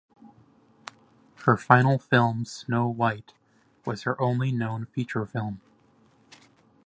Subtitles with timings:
[1.45, 3.35] Her final film Snow White
[3.85, 5.61] was her only known feature film.